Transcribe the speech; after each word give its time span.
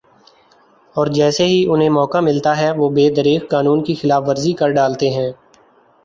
اور 0.95 1.07
جیسے 1.07 1.45
ہی 1.45 1.59
انھیں 1.69 1.89
موقع 1.89 2.19
ملتا 2.19 2.55
ہے 2.57 2.71
وہ 2.71 2.89
بے 2.89 3.09
دریغ 3.15 3.45
قانون 3.49 3.83
کی 3.83 3.95
خلاف 3.95 4.23
ورزی 4.27 4.53
کر 4.53 4.71
ڈالتے 4.71 5.09
ہیں 5.09 5.31